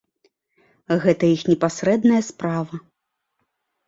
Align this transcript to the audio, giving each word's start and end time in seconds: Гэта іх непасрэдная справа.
Гэта 1.03 1.23
іх 1.35 1.43
непасрэдная 1.51 2.21
справа. 2.31 2.81